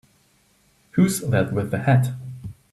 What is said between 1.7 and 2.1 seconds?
hat?